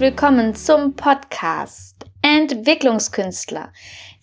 [0.00, 3.70] willkommen zum Podcast Entwicklungskünstler,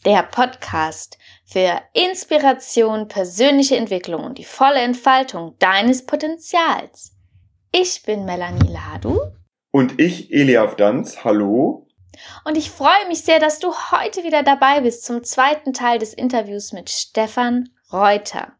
[0.06, 7.12] der Podcast für Inspiration, persönliche Entwicklung und die volle Entfaltung deines Potenzials.
[7.72, 9.20] Ich bin Melanie Ladu.
[9.70, 11.24] Und ich, Eliav Danz.
[11.24, 11.86] Hallo.
[12.44, 16.16] Und ich freue mich sehr, dass du heute wieder dabei bist zum zweiten Teil des
[16.16, 18.54] Interviews mit Stefan Reuter.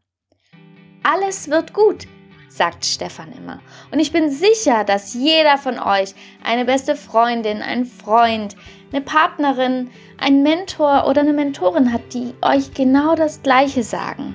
[1.02, 2.06] Alles wird gut
[2.48, 3.60] sagt Stefan immer.
[3.92, 8.56] Und ich bin sicher, dass jeder von euch eine beste Freundin, ein Freund,
[8.92, 14.34] eine Partnerin, ein Mentor oder eine Mentorin hat, die euch genau das Gleiche sagen.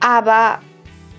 [0.00, 0.60] Aber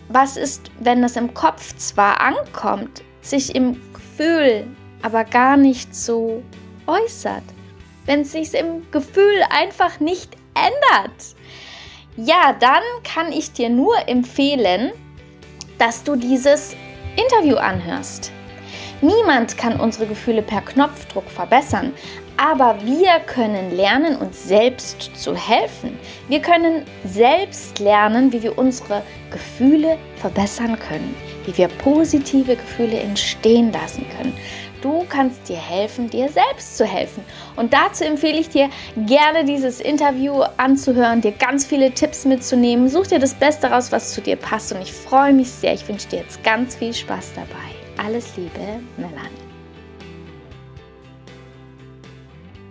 [0.07, 4.67] was ist, wenn das im Kopf zwar ankommt, sich im Gefühl
[5.01, 6.43] aber gar nicht so
[6.87, 7.43] äußert?
[8.05, 11.35] Wenn es sich im Gefühl einfach nicht ändert?
[12.17, 14.91] Ja, dann kann ich dir nur empfehlen,
[15.77, 16.75] dass du dieses
[17.15, 18.31] Interview anhörst.
[19.01, 21.93] Niemand kann unsere Gefühle per Knopfdruck verbessern,
[22.37, 25.97] aber wir können lernen, uns selbst zu helfen.
[26.27, 31.15] Wir können selbst lernen, wie wir unsere Gefühle verbessern können,
[31.45, 34.33] wie wir positive Gefühle entstehen lassen können.
[34.81, 37.23] Du kannst dir helfen, dir selbst zu helfen.
[37.55, 42.89] Und dazu empfehle ich dir gerne dieses Interview anzuhören, dir ganz viele Tipps mitzunehmen.
[42.89, 44.73] Such dir das Beste raus, was zu dir passt.
[44.73, 45.73] Und ich freue mich sehr.
[45.73, 48.05] Ich wünsche dir jetzt ganz viel Spaß dabei.
[48.05, 49.45] Alles Liebe, Melanie.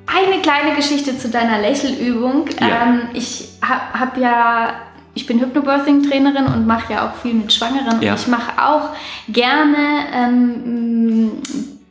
[0.07, 2.47] Eine kleine Geschichte zu deiner Lächelübung.
[2.61, 2.87] Ja.
[2.87, 4.75] Ähm, ich habe hab ja
[5.15, 8.03] ich bin Hypnobirthing-Trainerin und mache ja auch viel mit Schwangeren.
[8.03, 8.13] Ja.
[8.13, 8.91] Und ich mache auch
[9.29, 11.33] gerne ähm,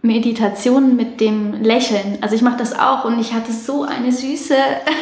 [0.06, 2.18] Meditation mit dem Lächeln.
[2.20, 4.54] Also ich mache das auch und ich hatte so eine süße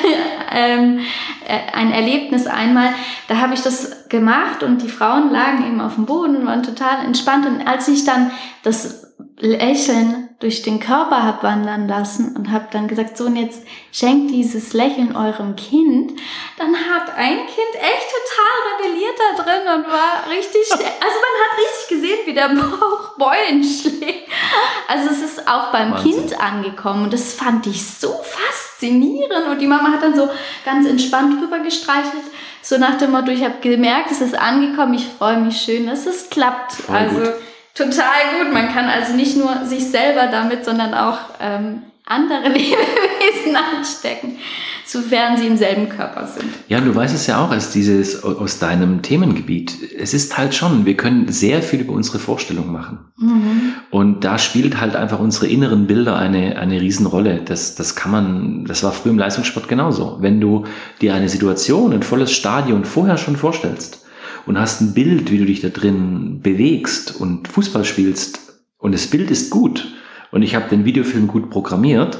[0.51, 0.99] ähm,
[1.47, 2.89] äh, ein Erlebnis einmal.
[3.27, 6.61] Da habe ich das gemacht und die Frauen lagen eben auf dem Boden und waren
[6.61, 7.47] total entspannt.
[7.47, 8.29] Und als ich dann
[8.61, 13.63] das Lächeln durch den Körper habe wandern lassen und habe dann gesagt, so und jetzt
[13.91, 16.19] schenkt dieses Lächeln eurem Kind,
[16.57, 21.57] dann hat ein Kind echt total rebelliert da drin und war richtig, also man hat
[21.59, 24.29] richtig gesehen, wie der Bauch Beulen schlägt.
[24.87, 26.11] Also es ist auch beim Wahnsinn.
[26.11, 30.27] Kind angekommen und das fand ich so faszinierend und die Mama hat dann so
[30.65, 32.23] ganz entspannt drüber gestreichelt,
[32.63, 36.07] so nach dem Motto, ich habe gemerkt, es ist angekommen, ich freue mich schön, dass
[36.07, 36.73] es klappt.
[36.73, 37.33] Voll also gut
[37.83, 38.53] total gut.
[38.53, 44.37] Man kann also nicht nur sich selber damit, sondern auch ähm, andere Lebewesen anstecken,
[44.85, 46.49] sofern sie im selben Körper sind.
[46.67, 49.77] Ja, du weißt es ja auch als dieses aus deinem Themengebiet.
[49.97, 52.99] Es ist halt schon, wir können sehr viel über unsere Vorstellung machen.
[53.17, 53.73] Mhm.
[53.89, 57.41] Und da spielt halt einfach unsere inneren Bilder eine, eine Riesenrolle.
[57.45, 60.17] Das, das kann man, das war früher im Leistungssport genauso.
[60.19, 60.65] Wenn du
[60.99, 64.00] dir eine Situation, ein volles Stadion vorher schon vorstellst,
[64.45, 68.39] und hast ein Bild, wie du dich da drin bewegst und Fußball spielst
[68.77, 69.93] und das Bild ist gut
[70.31, 72.17] und ich habe den Videofilm gut programmiert,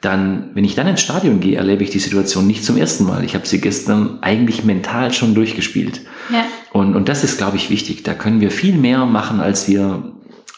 [0.00, 3.22] dann, wenn ich dann ins Stadion gehe, erlebe ich die Situation nicht zum ersten Mal.
[3.22, 6.00] Ich habe sie gestern eigentlich mental schon durchgespielt.
[6.32, 6.44] Ja.
[6.72, 8.02] Und, und das ist, glaube ich, wichtig.
[8.02, 10.12] Da können wir viel mehr machen, als wir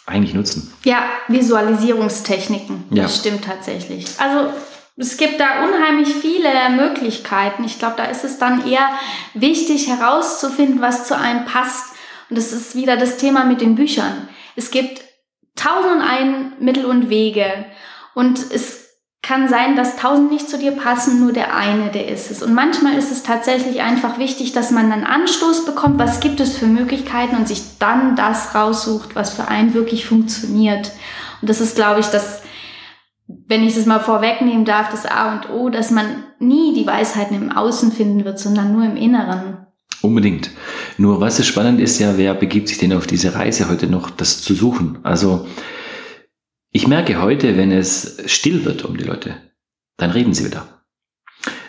[0.06, 0.72] eigentlich nutzen.
[0.84, 2.84] Ja, Visualisierungstechniken.
[2.90, 3.04] Ja.
[3.04, 4.06] Das stimmt tatsächlich.
[4.18, 4.52] Also
[4.96, 7.64] es gibt da unheimlich viele Möglichkeiten.
[7.64, 8.88] Ich glaube, da ist es dann eher
[9.34, 11.94] wichtig herauszufinden, was zu einem passt.
[12.28, 14.28] Und das ist wieder das Thema mit den Büchern.
[14.54, 15.02] Es gibt
[15.56, 17.64] tausend und ein Mittel und Wege.
[18.14, 18.82] Und es
[19.22, 22.42] kann sein, dass tausend nicht zu dir passen, nur der eine, der ist es.
[22.42, 26.58] Und manchmal ist es tatsächlich einfach wichtig, dass man einen Anstoß bekommt, was gibt es
[26.58, 30.90] für Möglichkeiten und sich dann das raussucht, was für einen wirklich funktioniert.
[31.40, 32.42] Und das ist, glaube ich, das
[33.52, 37.36] wenn ich das mal vorwegnehmen darf, das A und O, dass man nie die Weisheiten
[37.36, 39.66] im Außen finden wird, sondern nur im Inneren.
[40.00, 40.52] Unbedingt.
[40.96, 44.08] Nur was es spannend ist ja, wer begibt sich denn auf diese Reise heute noch,
[44.08, 45.00] das zu suchen?
[45.02, 45.46] Also
[46.70, 49.34] ich merke heute, wenn es still wird um die Leute,
[49.98, 50.66] dann reden sie wieder.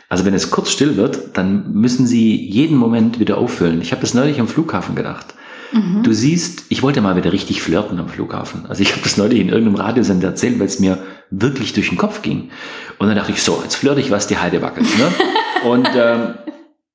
[0.08, 3.82] Also wenn es kurz still wird, dann müssen sie jeden Moment wieder auffüllen.
[3.82, 5.36] Ich habe das neulich am Flughafen gedacht.
[5.74, 6.04] Mhm.
[6.04, 8.66] Du siehst, ich wollte mal wieder richtig flirten am Flughafen.
[8.68, 11.00] Also ich habe das neulich in irgendeinem Radiosender erzählt, weil es mir
[11.32, 12.52] wirklich durch den Kopf ging.
[13.00, 14.88] Und dann dachte ich, so, jetzt flirte ich, was die Heide wackelt.
[14.98, 15.12] Ne?
[15.70, 16.36] Und ähm,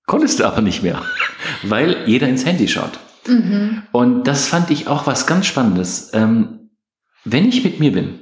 [0.07, 1.03] konntest du aber nicht mehr,
[1.65, 2.99] weil jeder ins Handy schaut.
[3.27, 3.83] Mhm.
[3.93, 6.11] Und das fand ich auch was ganz Spannendes.
[6.15, 6.71] Ähm,
[7.25, 8.21] wenn ich mit mir bin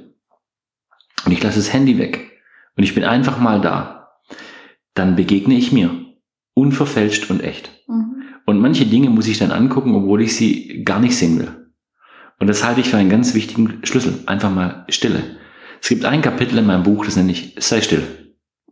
[1.25, 2.31] und ich lasse das Handy weg
[2.75, 4.17] und ich bin einfach mal da,
[4.95, 5.91] dann begegne ich mir.
[6.55, 7.69] Unverfälscht und echt.
[7.87, 8.06] Mhm.
[8.47, 11.67] Und manche Dinge muss ich dann angucken, obwohl ich sie gar nicht sehen will.
[12.39, 14.23] Und das halte ich für einen ganz wichtigen Schlüssel.
[14.25, 15.35] Einfach mal Stille.
[15.81, 18.03] Es gibt ein Kapitel in meinem Buch, das nenne ich Sei still.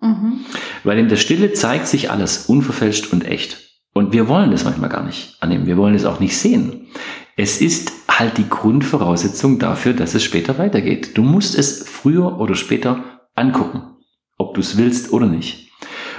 [0.01, 0.45] Mhm.
[0.85, 3.65] Weil in der Stille zeigt sich alles unverfälscht und echt.
[3.93, 5.67] Und wir wollen das manchmal gar nicht annehmen.
[5.67, 6.87] Wir wollen es auch nicht sehen.
[7.35, 11.17] Es ist halt die Grundvoraussetzung dafür, dass es später weitergeht.
[11.17, 13.03] Du musst es früher oder später
[13.35, 13.81] angucken,
[14.37, 15.64] ob du es willst oder nicht.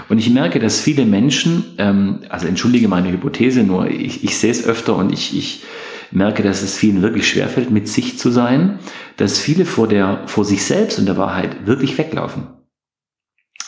[0.08, 4.50] Und ich merke, dass viele Menschen, ähm, also entschuldige meine Hypothese, nur ich, ich sehe
[4.50, 5.62] es öfter und ich, ich
[6.10, 8.78] merke, dass es vielen wirklich schwerfällt, mit sich zu sein,
[9.16, 12.48] dass viele vor der, vor sich selbst und der Wahrheit wirklich weglaufen.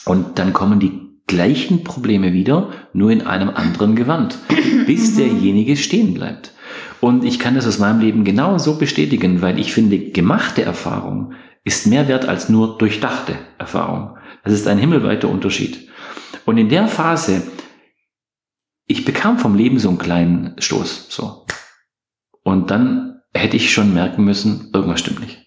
[0.05, 4.39] Und dann kommen die gleichen Probleme wieder, nur in einem anderen Gewand,
[4.87, 6.53] bis derjenige stehen bleibt.
[7.01, 11.33] Und ich kann das aus meinem Leben genau so bestätigen, weil ich finde, gemachte Erfahrung
[11.65, 14.17] ist mehr wert als nur durchdachte Erfahrung.
[14.43, 15.89] Das ist ein himmelweiter Unterschied.
[16.49, 17.43] Und in der Phase,
[18.87, 21.45] ich bekam vom Leben so einen kleinen Stoß, so.
[22.43, 25.47] Und dann hätte ich schon merken müssen, irgendwas stimmt nicht.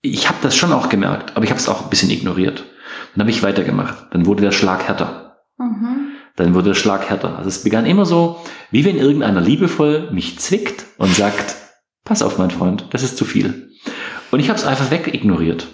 [0.00, 2.64] Ich habe das schon auch gemerkt, aber ich habe es auch ein bisschen ignoriert.
[3.12, 4.06] Dann habe ich weitergemacht.
[4.12, 5.42] Dann wurde der Schlag härter.
[5.58, 6.12] Mhm.
[6.36, 7.36] Dann wurde der Schlag härter.
[7.36, 11.54] Also es begann immer so, wie wenn irgendeiner liebevoll mich zwickt und sagt,
[12.02, 13.72] pass auf, mein Freund, das ist zu viel.
[14.30, 15.68] Und ich habe es einfach wegignoriert.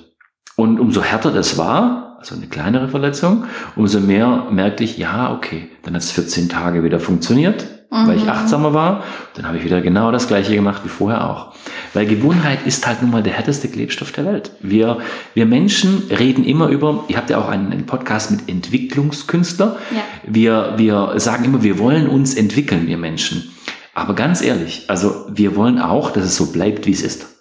[0.57, 3.45] Und umso härter das war, also eine kleinere Verletzung,
[3.77, 8.09] umso mehr merkte ich, ja, okay, dann hat es 14 Tage wieder funktioniert mhm.
[8.09, 8.31] weil ich mhm.
[8.31, 9.05] achtsamer war.
[9.35, 11.55] Dann habe ich wieder genau das gleiche gemacht wie vorher auch.
[11.93, 14.51] Weil Gewohnheit ist halt nun mal der härteste Klebstoff der Welt.
[14.61, 14.99] Wir,
[15.35, 19.77] wir Menschen reden immer über, ihr habt ja auch einen, einen Podcast mit Entwicklungskünstler.
[19.91, 20.03] Ja.
[20.27, 23.51] Wir, wir sagen immer, wir wollen uns entwickeln, wir Menschen.
[23.95, 27.34] Aber ganz ehrlich, also wir wollen auch, dass es so bleibt, wie es ist.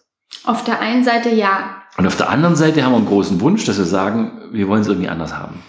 [0.43, 1.83] Auf der einen Seite ja.
[1.97, 4.81] Und auf der anderen Seite haben wir einen großen Wunsch, dass wir sagen, wir wollen
[4.81, 5.63] es irgendwie anders haben.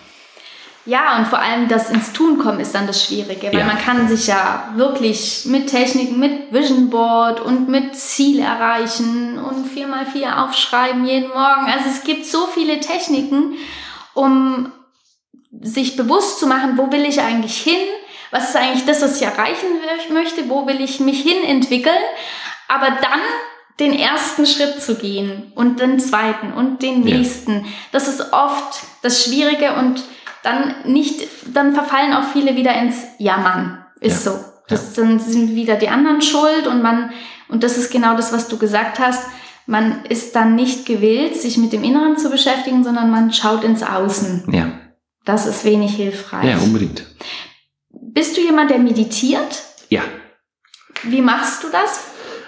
[0.87, 3.65] Ja, und vor allem das ins Tun kommen ist dann das Schwierige, weil ja.
[3.65, 9.67] man kann sich ja wirklich mit Techniken, mit Vision Board und mit Ziel erreichen und
[9.67, 11.73] 4x4 aufschreiben jeden Morgen.
[11.73, 13.55] Also es gibt so viele Techniken,
[14.12, 14.73] um
[15.62, 17.81] sich bewusst zu machen, wo will ich eigentlich hin?
[18.31, 19.69] Was ist eigentlich das, was ich erreichen
[20.12, 20.50] möchte?
[20.50, 21.94] Wo will ich mich hin entwickeln?
[22.69, 23.21] Aber dann
[23.81, 27.53] den ersten Schritt zu gehen und den zweiten und den nächsten.
[27.53, 27.65] Ja.
[27.93, 30.03] Das ist oft das Schwierige und
[30.43, 33.85] dann nicht, dann verfallen auch viele wieder ins Jammern.
[34.00, 34.32] Ist ja.
[34.32, 34.44] so.
[34.69, 34.94] Das.
[34.94, 37.11] Dann sind wieder die anderen schuld und man,
[37.49, 39.26] und das ist genau das, was du gesagt hast,
[39.67, 43.82] man ist dann nicht gewillt, sich mit dem Inneren zu beschäftigen, sondern man schaut ins
[43.82, 44.44] Außen.
[44.53, 44.73] Ja.
[45.25, 46.50] Das ist wenig hilfreich.
[46.50, 47.06] Ja, unbedingt.
[47.91, 49.62] Bist du jemand, der meditiert?
[49.88, 50.03] Ja.
[51.03, 52.05] Wie machst du das?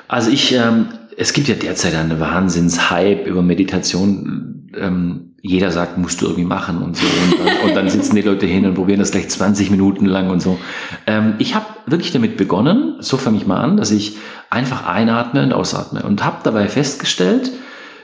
[0.09, 4.71] Also ich, ähm, es gibt ja derzeit einen Wahnsinns-Hype über Meditation.
[4.77, 7.07] Ähm, jeder sagt, musst du irgendwie machen und so.
[7.07, 10.29] Und dann, und dann sitzen die Leute hin und probieren das gleich 20 Minuten lang
[10.29, 10.59] und so.
[11.07, 14.17] Ähm, ich habe wirklich damit begonnen, so fange ich mal an, dass ich
[14.51, 17.53] einfach einatme und ausatme und habe dabei festgestellt,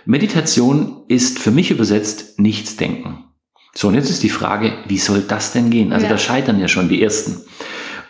[0.05, 3.25] Meditation ist für mich übersetzt nichts denken.
[3.75, 5.93] So, und jetzt ist die Frage, wie soll das denn gehen?
[5.93, 6.13] Also ja.
[6.13, 7.43] da scheitern ja schon die Ersten.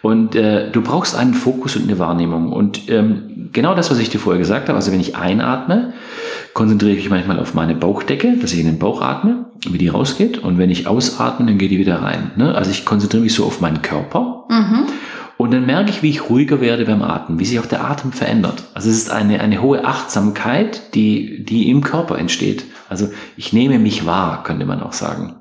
[0.02, 2.52] Und äh, du brauchst einen Fokus und eine Wahrnehmung.
[2.52, 5.92] Und ähm, genau das, was ich dir vorher gesagt habe, also wenn ich einatme,
[6.54, 9.88] konzentriere ich mich manchmal auf meine Bauchdecke, dass ich in den Bauch atme, wie die
[9.88, 10.38] rausgeht.
[10.38, 12.32] Und wenn ich ausatme, dann geht die wieder rein.
[12.36, 12.54] Ne?
[12.54, 14.44] Also ich konzentriere mich so auf meinen Körper.
[14.48, 14.86] Mhm.
[15.36, 18.12] Und dann merke ich, wie ich ruhiger werde beim Atmen, wie sich auch der Atem
[18.12, 18.64] verändert.
[18.74, 22.64] Also es ist eine, eine hohe Achtsamkeit, die, die im Körper entsteht.
[22.88, 25.34] Also ich nehme mich wahr, könnte man auch sagen.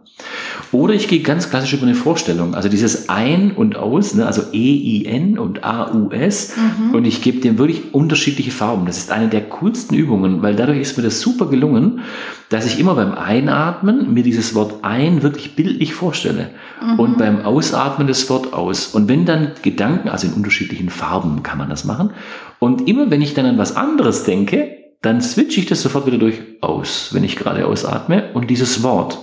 [0.72, 2.56] Oder ich gehe ganz klassisch über eine Vorstellung.
[2.56, 4.25] Also dieses Ein und Aus, ne?
[4.25, 6.56] also E-I-N und A-U-S.
[6.56, 6.96] Mhm.
[6.96, 8.86] Und ich gebe dem wirklich unterschiedliche Farben.
[8.86, 12.01] Das ist eine der coolsten Übungen, weil dadurch ist mir das super gelungen,
[12.50, 16.51] dass ich immer beim Einatmen mir dieses Wort ein wirklich bildlich vorstelle.
[16.82, 17.00] Mhm.
[17.00, 18.88] Und beim Ausatmen das Wort aus.
[18.88, 22.12] Und wenn dann Gedanken, also in unterschiedlichen Farben kann man das machen.
[22.60, 26.18] Und immer wenn ich dann an was anderes denke, dann switche ich das sofort wieder
[26.18, 28.32] durch aus, wenn ich gerade ausatme.
[28.34, 29.18] Und dieses Wort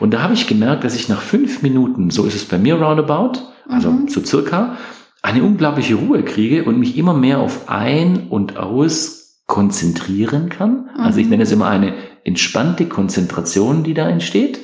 [0.00, 2.74] und da habe ich gemerkt, dass ich nach fünf Minuten, so ist es bei mir
[2.76, 4.08] roundabout, also mhm.
[4.08, 4.76] so circa,
[5.22, 10.88] eine unglaubliche Ruhe kriege und mich immer mehr auf ein und aus konzentrieren kann.
[10.94, 11.00] Mhm.
[11.00, 11.30] Also ich mhm.
[11.30, 14.60] nenne es immer eine entspannte Konzentration, die da entsteht.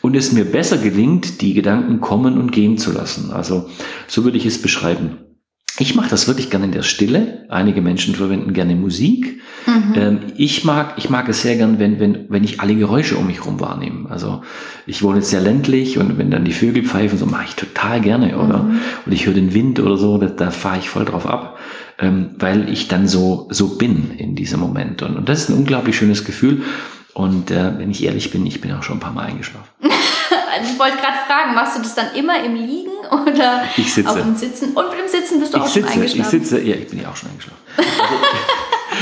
[0.00, 3.30] Und es mir besser gelingt, die Gedanken kommen und gehen zu lassen.
[3.32, 3.68] Also
[4.06, 5.18] so würde ich es beschreiben.
[5.80, 7.46] Ich mache das wirklich gerne in der Stille.
[7.48, 9.40] Einige Menschen verwenden gerne Musik.
[9.66, 9.94] Mhm.
[9.94, 13.26] Ähm, ich mag, ich mag es sehr gern, wenn, wenn, wenn ich alle Geräusche um
[13.26, 14.10] mich herum wahrnehme.
[14.10, 14.42] Also
[14.86, 18.00] ich wohne jetzt sehr ländlich und wenn dann die Vögel pfeifen, so mache ich total
[18.00, 18.64] gerne, oder?
[18.64, 18.78] Mhm.
[19.06, 21.58] Und ich höre den Wind oder so, da, da fahre ich voll drauf ab,
[22.00, 25.02] ähm, weil ich dann so, so bin in diesem Moment.
[25.02, 26.62] Und, und das ist ein unglaublich schönes Gefühl.
[27.14, 29.68] Und äh, wenn ich ehrlich bin, ich bin auch schon ein paar Mal eingeschlafen.
[30.58, 34.10] Also ich wollte gerade fragen, machst du das dann immer im Liegen oder ich sitze.
[34.10, 34.72] auch im Sitzen?
[34.74, 36.42] Und im Sitzen bist du ich auch sitze, schon eingeschlafen?
[36.42, 37.62] Ich sitze, ja, ich bin ja auch schon eingeschlafen.
[37.76, 37.94] Also,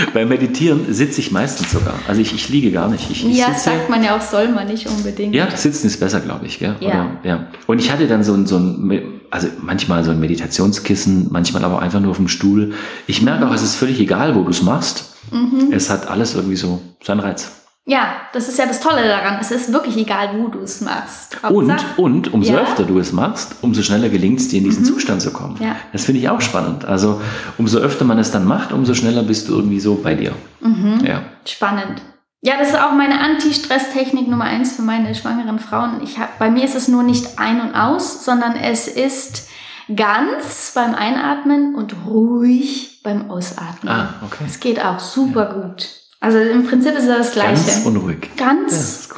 [0.14, 1.94] beim Meditieren sitze ich meistens sogar.
[2.06, 3.10] Also ich, ich liege gar nicht.
[3.10, 5.34] Ich, ich ja, sitze, sagt man ja auch, soll man nicht unbedingt.
[5.34, 6.58] Ja, Sitzen ist besser, glaube ich.
[6.58, 6.76] Gell?
[6.80, 6.88] Ja.
[6.88, 7.46] Oder, ja.
[7.66, 11.80] Und ich hatte dann so ein, so ein also manchmal so ein Meditationskissen, manchmal aber
[11.80, 12.75] einfach nur auf dem Stuhl.
[13.06, 15.14] Ich merke auch, es ist völlig egal, wo du es machst.
[15.30, 15.72] Mhm.
[15.72, 17.50] Es hat alles irgendwie so seinen Reiz.
[17.88, 19.38] Ja, das ist ja das Tolle daran.
[19.40, 21.38] Es ist wirklich egal, wo du es machst.
[21.49, 22.62] Und, und umso ja.
[22.62, 24.88] öfter du es machst, umso schneller gelingt es dir, in diesen mhm.
[24.88, 25.57] Zustand zu kommen.
[25.61, 25.76] Ja.
[25.93, 26.85] Das finde ich auch spannend.
[26.85, 27.21] Also
[27.59, 30.33] umso öfter man es dann macht, umso schneller bist du irgendwie so bei dir.
[30.61, 31.05] Mhm.
[31.05, 31.23] Ja.
[31.45, 32.02] Spannend.
[32.40, 36.00] Ja, das ist auch meine Anti-Stress-Technik Nummer eins für meine schwangeren Frauen.
[36.02, 39.49] Ich hab, bei mir ist es nur nicht ein und aus, sondern es ist
[39.95, 43.93] ganz beim Einatmen und ruhig beim Ausatmen.
[43.93, 44.45] Ah, okay.
[44.45, 45.52] Es geht auch super ja.
[45.52, 45.88] gut.
[46.20, 47.64] Also im Prinzip ist es das Gleiche.
[47.64, 48.30] Ganz unruhig.
[48.37, 49.08] Ganz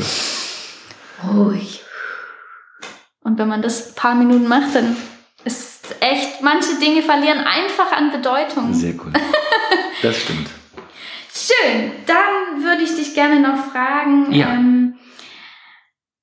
[1.22, 1.82] ja, ruhig.
[3.22, 4.96] Und wenn man das ein paar Minuten macht, dann
[5.44, 8.74] ist echt, manche Dinge verlieren einfach an Bedeutung.
[8.74, 9.12] Sehr cool.
[10.00, 10.48] Das stimmt.
[11.34, 11.90] Schön.
[12.06, 14.52] Dann würde ich dich gerne noch fragen, ja.
[14.52, 14.94] ähm,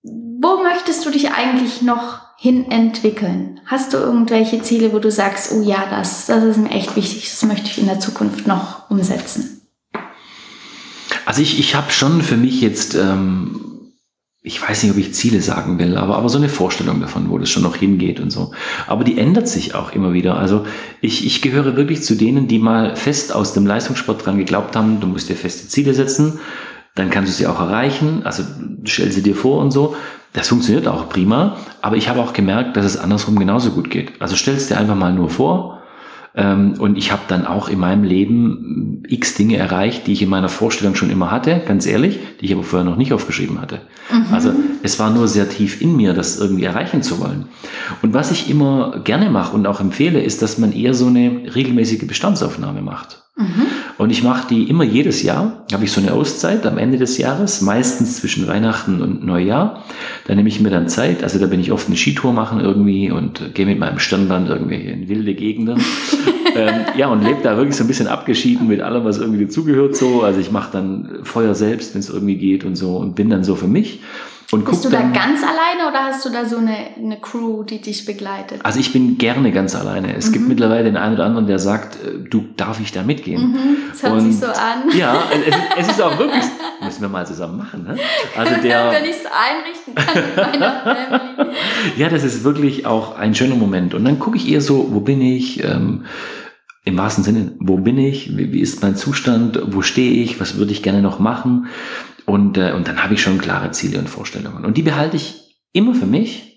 [0.01, 3.59] wo möchtest du dich eigentlich noch hin entwickeln?
[3.65, 7.29] Hast du irgendwelche Ziele, wo du sagst, oh ja, das, das ist mir echt wichtig,
[7.29, 9.54] das möchte ich in der Zukunft noch umsetzen?
[11.25, 13.91] Also ich, ich habe schon für mich jetzt, ähm,
[14.41, 17.39] ich weiß nicht, ob ich Ziele sagen will, aber, aber so eine Vorstellung davon, wo
[17.39, 18.51] das schon noch hingeht und so.
[18.85, 20.37] Aber die ändert sich auch immer wieder.
[20.37, 20.65] Also
[21.01, 24.99] ich, ich gehöre wirklich zu denen, die mal fest aus dem Leistungssport dran geglaubt haben,
[24.99, 26.39] du musst dir feste Ziele setzen,
[26.93, 28.21] dann kannst du sie auch erreichen.
[28.23, 28.43] Also
[28.83, 29.95] stell sie dir vor und so.
[30.33, 31.57] Das funktioniert auch prima.
[31.81, 34.21] Aber ich habe auch gemerkt, dass es andersrum genauso gut geht.
[34.21, 35.74] Also stellst dir einfach mal nur vor,
[36.37, 40.49] und ich habe dann auch in meinem Leben x Dinge erreicht, die ich in meiner
[40.49, 43.81] Vorstellung schon immer hatte, ganz ehrlich, die ich aber vorher noch nicht aufgeschrieben hatte.
[44.11, 44.33] Mhm.
[44.33, 44.51] Also
[44.83, 47.45] es war nur sehr tief in mir, das irgendwie erreichen zu wollen.
[48.01, 51.55] Und was ich immer gerne mache und auch empfehle, ist, dass man eher so eine
[51.55, 53.23] regelmäßige Bestandsaufnahme macht.
[53.37, 53.67] Mhm.
[53.97, 57.17] Und ich mache die immer jedes Jahr, habe ich so eine Auszeit am Ende des
[57.17, 59.83] Jahres, meistens zwischen Weihnachten und Neujahr.
[60.27, 63.09] Da nehme ich mir dann Zeit, also da bin ich oft eine Skitour machen irgendwie
[63.09, 65.81] und gehe mit meinem Stirnband irgendwie in wilde Gegenden.
[66.55, 69.95] ähm, ja, und lebe da wirklich so ein bisschen abgeschieden mit allem, was irgendwie dazugehört
[69.95, 70.23] so.
[70.23, 73.45] Also ich mache dann Feuer selbst, wenn es irgendwie geht und so und bin dann
[73.45, 74.01] so für mich.
[74.51, 77.81] Und Bist du da ganz alleine oder hast du da so eine, eine Crew, die
[77.81, 78.59] dich begleitet?
[78.63, 80.15] Also ich bin gerne ganz alleine.
[80.15, 80.33] Es mhm.
[80.33, 83.51] gibt mittlerweile den einen oder anderen, der sagt, äh, du darf ich da mitgehen.
[83.51, 84.95] Mhm, das hört Und sich so an.
[84.95, 86.43] Ja, es, es, ist auch wirklich,
[86.83, 87.83] müssen wir mal zusammen machen.
[87.83, 87.97] Ne?
[88.37, 90.79] Also der, Wenn ich es einrichten kann mit meiner
[91.35, 91.55] Family.
[91.97, 93.95] ja, das ist wirklich auch ein schöner Moment.
[93.95, 95.63] Und dann gucke ich eher so, wo bin ich?
[95.63, 96.05] Ähm,
[96.87, 98.37] im wahrsten Sinne, wo bin ich?
[98.37, 99.59] Wie ist mein Zustand?
[99.65, 100.39] Wo stehe ich?
[100.39, 101.65] Was würde ich gerne noch machen?
[102.25, 104.65] Und, äh, und dann habe ich schon klare Ziele und Vorstellungen.
[104.65, 105.35] Und die behalte ich
[105.73, 106.55] immer für mich.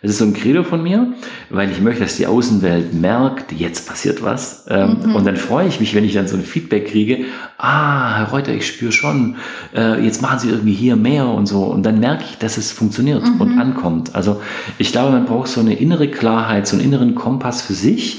[0.00, 1.14] Das ist so ein Credo von mir,
[1.50, 4.66] weil ich möchte, dass die Außenwelt merkt, jetzt passiert was.
[4.68, 5.16] Ähm, mhm.
[5.16, 7.24] Und dann freue ich mich, wenn ich dann so ein Feedback kriege.
[7.58, 9.36] Ah, Herr Reuter, ich spüre schon,
[9.74, 11.64] äh, jetzt machen Sie irgendwie hier mehr und so.
[11.64, 13.40] Und dann merke ich, dass es funktioniert mhm.
[13.40, 14.14] und ankommt.
[14.14, 14.40] Also
[14.78, 18.18] ich glaube, man braucht so eine innere Klarheit, so einen inneren Kompass für sich.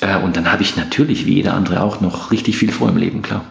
[0.00, 2.96] Äh, und dann habe ich natürlich, wie jeder andere auch, noch richtig viel vor im
[2.96, 3.44] Leben, klar.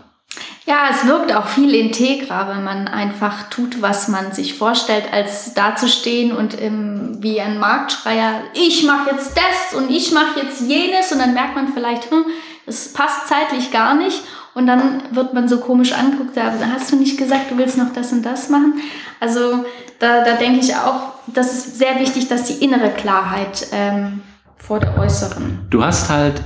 [0.66, 5.56] Ja, es wirkt auch viel integrer, wenn man einfach tut, was man sich vorstellt, als
[5.56, 11.12] dazustehen und ähm, wie ein Marktschreier, ich mache jetzt das und ich mache jetzt jenes
[11.12, 12.26] und dann merkt man vielleicht, hm,
[12.68, 14.22] das passt zeitlich gar nicht
[14.54, 17.92] und dann wird man so komisch anguckt, da hast du nicht gesagt, du willst noch
[17.94, 18.76] das und das machen.
[19.20, 19.66] Also
[19.98, 24.22] da, da denke ich auch, das ist sehr wichtig, dass die innere Klarheit ähm,
[24.58, 25.60] vor der äußeren.
[25.70, 26.42] Du hast halt,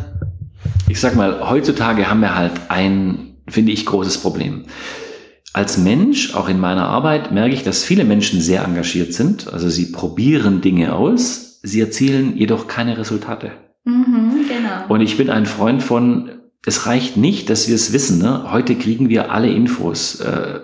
[0.87, 4.63] ich sag mal, heutzutage haben wir halt ein finde ich, großes Problem.
[5.53, 9.51] Als Mensch, auch in meiner Arbeit, merke ich, dass viele Menschen sehr engagiert sind.
[9.53, 13.51] Also sie probieren Dinge aus, sie erzielen jedoch keine Resultate.
[13.85, 14.93] Mhm, genau.
[14.93, 16.31] Und ich bin ein Freund von,
[16.65, 18.19] es reicht nicht, dass wir es wissen.
[18.19, 18.51] Ne?
[18.51, 20.19] Heute kriegen wir alle Infos.
[20.19, 20.59] Äh,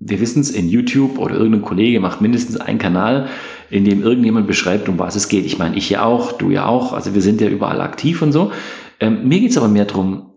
[0.00, 3.28] wir wissen es in YouTube oder irgendein Kollege macht mindestens einen Kanal,
[3.68, 5.44] in dem irgendjemand beschreibt, um was es geht.
[5.44, 6.92] Ich meine, ich ja auch, du ja auch.
[6.92, 8.52] Also wir sind ja überall aktiv und so.
[9.00, 10.27] Ähm, mir geht es aber mehr darum,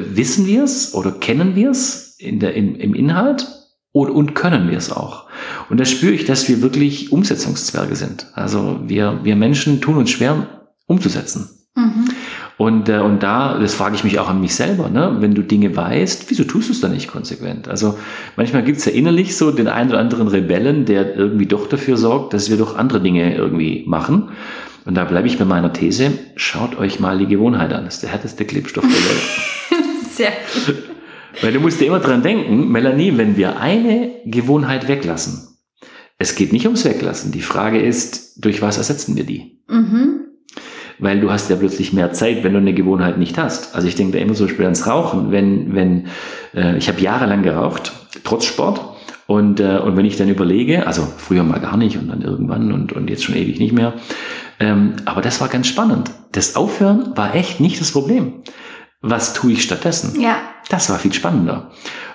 [0.00, 3.46] wissen wir es oder kennen wir es in der, im, im Inhalt
[3.92, 5.26] und, und können wir es auch.
[5.68, 8.26] Und da spüre ich, dass wir wirklich Umsetzungszwerge sind.
[8.34, 10.46] Also wir, wir Menschen tun uns schwer,
[10.86, 11.50] umzusetzen.
[11.74, 12.04] Mhm.
[12.58, 15.16] Und, äh, und da, das frage ich mich auch an mich selber, ne?
[15.20, 17.66] wenn du Dinge weißt, wieso tust du es dann nicht konsequent?
[17.66, 17.98] Also
[18.36, 21.96] manchmal gibt es ja innerlich so den einen oder anderen Rebellen, der irgendwie doch dafür
[21.96, 24.28] sorgt, dass wir doch andere Dinge irgendwie machen.
[24.84, 27.84] Und da bleibe ich bei meiner These, schaut euch mal die Gewohnheit an.
[27.84, 29.61] Das ist der härteste Klebstoff der Welt.
[30.12, 30.32] Sehr
[30.66, 30.76] gut.
[31.40, 35.48] Weil du musst dir immer dran denken, Melanie, wenn wir eine Gewohnheit weglassen,
[36.18, 37.32] es geht nicht ums Weglassen.
[37.32, 39.60] Die Frage ist, durch was ersetzen wir die?
[39.68, 40.20] Mhm.
[40.98, 43.74] Weil du hast ja plötzlich mehr Zeit, wenn du eine Gewohnheit nicht hast.
[43.74, 45.32] Also ich denke da immer zum Beispiel ans Rauchen.
[45.32, 46.06] Wenn, wenn,
[46.54, 47.92] äh, ich habe jahrelang geraucht,
[48.22, 48.80] trotz Sport.
[49.26, 52.70] Und, äh, und wenn ich dann überlege, also früher mal gar nicht und dann irgendwann
[52.70, 53.94] und, und jetzt schon ewig nicht mehr,
[54.60, 56.10] ähm, aber das war ganz spannend.
[56.32, 58.42] Das Aufhören war echt nicht das Problem.
[59.02, 60.20] Was tue ich stattdessen?
[60.20, 60.36] Ja.
[60.68, 61.70] Das war viel spannender.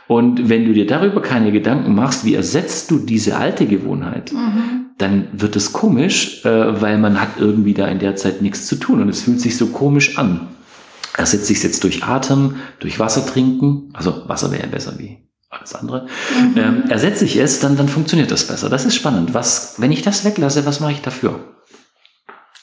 [0.08, 4.91] Und wenn du dir darüber keine Gedanken machst, wie ersetzt du diese alte Gewohnheit, mhm.
[4.98, 8.77] dann wird es komisch, äh, weil man hat irgendwie da in der Zeit nichts zu
[8.77, 10.48] tun und es fühlt sich so komisch an.
[11.17, 15.27] Ersetze ich es jetzt durch Atem, durch Wasser trinken, also Wasser wäre ja besser wie
[15.50, 16.08] alles andere.
[16.39, 16.58] Mhm.
[16.58, 18.70] Ähm, ersetze ich es, dann, dann funktioniert das besser.
[18.70, 19.34] Das ist spannend.
[19.34, 21.39] Was, wenn ich das weglasse, was mache ich dafür?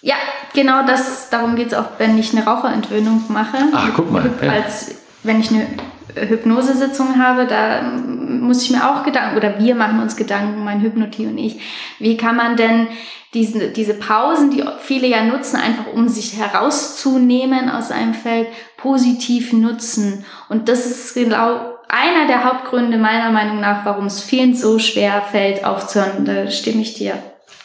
[0.00, 0.16] Ja,
[0.54, 3.58] genau das, darum geht es auch, wenn ich eine Raucherentwöhnung mache.
[3.72, 4.30] Ach, guck mal.
[4.40, 4.52] Ja.
[4.52, 5.66] Als wenn ich eine
[6.14, 11.26] Hypnosesitzung habe, da muss ich mir auch Gedanken, oder wir machen uns Gedanken, mein Hypnotie
[11.26, 11.60] und ich,
[11.98, 12.88] wie kann man denn
[13.34, 18.46] diese, diese Pausen, die viele ja nutzen, einfach um sich herauszunehmen aus einem Feld,
[18.76, 20.24] positiv nutzen.
[20.48, 25.22] Und das ist genau einer der Hauptgründe meiner Meinung nach, warum es vielen so schwer
[25.22, 26.24] fällt, aufzuhören.
[26.24, 27.18] Da stimme ich dir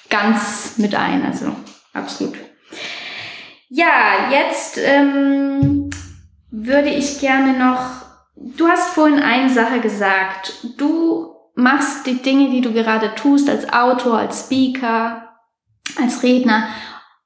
[0.10, 1.52] ganz mit ein, also
[1.94, 2.34] absolut.
[3.70, 5.90] Ja, jetzt ähm,
[6.52, 8.10] würde ich gerne noch
[8.42, 10.54] Du hast vorhin eine Sache gesagt.
[10.78, 15.30] Du machst die Dinge, die du gerade tust, als Autor, als Speaker,
[15.98, 16.70] als Redner,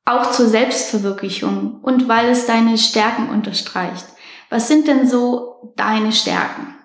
[0.06, 4.06] auch zur Selbstverwirklichung und weil es deine Stärken unterstreicht.
[4.50, 6.76] Was sind denn so deine Stärken?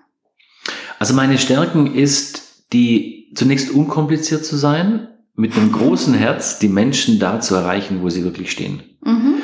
[0.99, 7.19] Also meine Stärken ist, die zunächst unkompliziert zu sein, mit einem großen Herz die Menschen
[7.19, 8.83] da zu erreichen, wo sie wirklich stehen.
[9.03, 9.38] Mhm.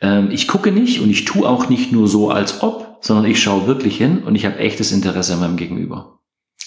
[0.00, 3.42] Ähm, ich gucke nicht und ich tue auch nicht nur so, als ob, sondern ich
[3.42, 6.20] schaue wirklich hin und ich habe echtes Interesse an meinem Gegenüber.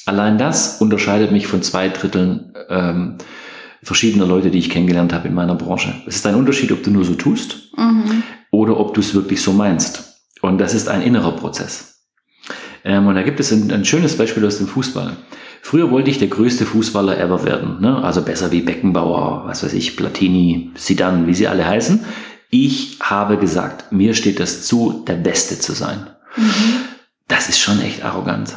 [0.06, 3.18] Allein das unterscheidet mich von zwei Dritteln ähm,
[3.82, 5.94] verschiedener Leute, die ich kennengelernt habe in meiner Branche.
[6.08, 8.24] Es ist ein Unterschied, ob du nur so tust mhm.
[8.52, 10.22] oder ob du es wirklich so meinst.
[10.42, 11.94] Und das ist ein innerer Prozess.
[12.84, 15.16] Ähm, und da gibt es ein, ein, schönes Beispiel aus dem Fußball.
[15.62, 17.80] Früher wollte ich der größte Fußballer ever werden.
[17.80, 18.04] Ne?
[18.04, 22.04] Also besser wie Beckenbauer, was weiß ich, Platini, Sidan, wie sie alle heißen.
[22.56, 26.06] Ich habe gesagt, mir steht das zu, der Beste zu sein.
[27.28, 28.54] Das ist schon echt arrogant.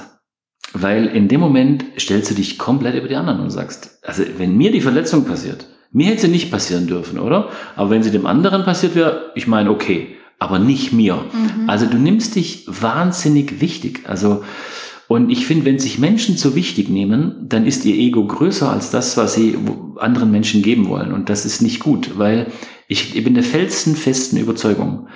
[0.75, 4.55] Weil in dem Moment stellst du dich komplett über die anderen und sagst, also wenn
[4.55, 7.49] mir die Verletzung passiert, mir hätte sie nicht passieren dürfen, oder?
[7.75, 11.15] Aber wenn sie dem anderen passiert wäre, ich meine, okay, aber nicht mir.
[11.15, 11.71] Mhm.
[11.71, 14.03] Also du nimmst dich wahnsinnig wichtig.
[14.07, 14.45] Also,
[15.09, 18.91] und ich finde, wenn sich Menschen zu wichtig nehmen, dann ist ihr Ego größer als
[18.91, 19.57] das, was sie
[19.97, 21.13] anderen Menschen geben wollen.
[21.13, 22.49] Und das ist nicht gut, weil
[22.89, 25.09] ich, ich bin der felsenfesten Überzeugung,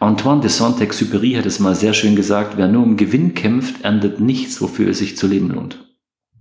[0.00, 4.20] Antoine de Saint-Exupéry hat es mal sehr schön gesagt, wer nur um Gewinn kämpft, erntet
[4.20, 5.84] nichts, wofür es sich zu leben lohnt.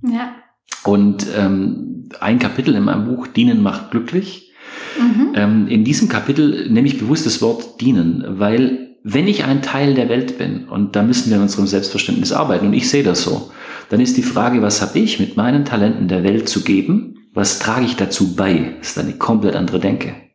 [0.03, 0.35] Ja.
[0.83, 4.53] Und ähm, ein Kapitel in meinem Buch, Dienen macht glücklich.
[4.99, 5.31] Mhm.
[5.33, 9.95] Ähm, in diesem Kapitel nehme ich bewusst das Wort dienen, weil wenn ich ein Teil
[9.95, 13.23] der Welt bin, und da müssen wir in unserem Selbstverständnis arbeiten, und ich sehe das
[13.23, 13.51] so,
[13.89, 17.29] dann ist die Frage, was habe ich mit meinen Talenten der Welt zu geben?
[17.33, 18.75] Was trage ich dazu bei?
[18.79, 20.26] Das ist eine komplett andere Denke.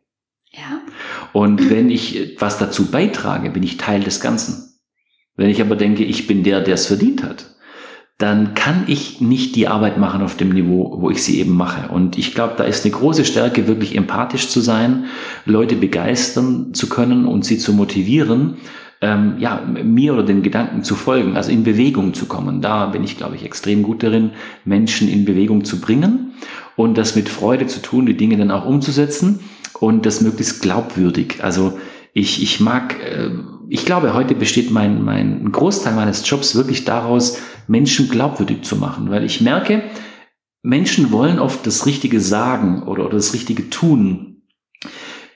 [1.33, 4.79] Und wenn ich was dazu beitrage, bin ich Teil des Ganzen.
[5.35, 7.53] Wenn ich aber denke, ich bin der, der es verdient hat,
[8.19, 11.91] dann kann ich nicht die Arbeit machen auf dem Niveau, wo ich sie eben mache.
[11.91, 15.05] Und ich glaube, da ist eine große Stärke, wirklich empathisch zu sein,
[15.45, 18.57] Leute begeistern zu können und sie zu motivieren,
[19.01, 22.61] ähm, ja, mir oder den Gedanken zu folgen, also in Bewegung zu kommen.
[22.61, 24.31] Da bin ich, glaube ich, extrem gut darin,
[24.63, 26.33] Menschen in Bewegung zu bringen
[26.75, 29.39] und das mit Freude zu tun, die Dinge dann auch umzusetzen
[29.79, 31.43] und das möglichst glaubwürdig.
[31.43, 31.77] Also
[32.13, 33.31] ich, ich mag, äh,
[33.69, 39.09] ich glaube, heute besteht mein, mein Großteil meines Jobs wirklich daraus, Menschen glaubwürdig zu machen,
[39.09, 39.83] weil ich merke,
[40.61, 44.43] Menschen wollen oft das Richtige sagen oder, oder das Richtige tun.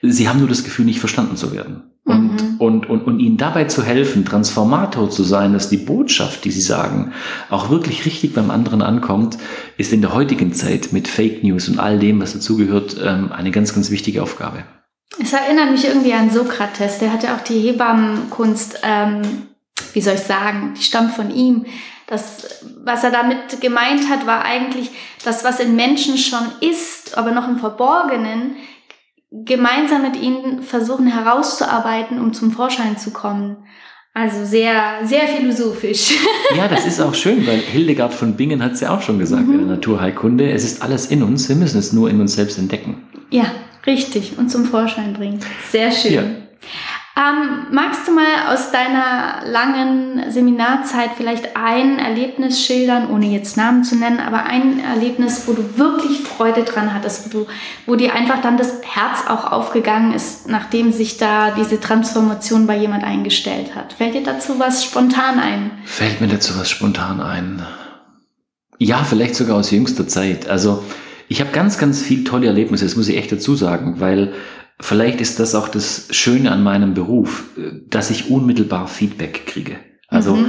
[0.02, 1.90] Sie haben nur das Gefühl, nicht verstanden zu werden.
[2.04, 2.47] Und, mhm.
[2.58, 6.60] Und, und, und ihnen dabei zu helfen, Transformator zu sein, dass die Botschaft, die sie
[6.60, 7.12] sagen,
[7.50, 9.38] auch wirklich richtig beim anderen ankommt,
[9.76, 13.50] ist in der heutigen Zeit mit Fake News und all dem, was dazugehört, ähm, eine
[13.50, 14.64] ganz, ganz wichtige Aufgabe.
[15.20, 19.22] Es erinnert mich irgendwie an Sokrates, der hat ja auch die Hebammenkunst, ähm,
[19.92, 21.66] wie soll ich sagen, die stammt von ihm.
[22.06, 24.90] Das, was er damit gemeint hat, war eigentlich,
[25.24, 28.56] das, was in Menschen schon ist, aber noch im Verborgenen,
[29.30, 33.56] gemeinsam mit ihnen versuchen herauszuarbeiten, um zum Vorschein zu kommen.
[34.14, 36.14] Also sehr, sehr philosophisch.
[36.56, 39.46] Ja, das ist auch schön, weil Hildegard von Bingen hat es ja auch schon gesagt
[39.46, 39.52] mhm.
[39.52, 40.50] in der Naturheilkunde.
[40.50, 43.06] Es ist alles in uns, wir müssen es nur in uns selbst entdecken.
[43.30, 43.52] Ja,
[43.86, 44.38] richtig.
[44.38, 45.40] Und zum Vorschein bringen.
[45.70, 46.12] Sehr schön.
[46.14, 46.22] Ja.
[47.18, 53.82] Ähm, magst du mal aus deiner langen Seminarzeit vielleicht ein Erlebnis schildern, ohne jetzt Namen
[53.82, 57.46] zu nennen, aber ein Erlebnis, wo du wirklich Freude dran hattest, wo, du,
[57.86, 62.76] wo dir einfach dann das Herz auch aufgegangen ist, nachdem sich da diese Transformation bei
[62.76, 63.94] jemand eingestellt hat?
[63.94, 65.72] Fällt dir dazu was spontan ein?
[65.86, 67.66] Fällt mir dazu was spontan ein?
[68.78, 70.48] Ja, vielleicht sogar aus jüngster Zeit.
[70.48, 70.84] Also
[71.26, 74.34] ich habe ganz, ganz viel tolle Erlebnisse, das muss ich echt dazu sagen, weil
[74.80, 77.44] vielleicht ist das auch das Schöne an meinem Beruf,
[77.88, 79.76] dass ich unmittelbar Feedback kriege.
[80.08, 80.46] Also mhm.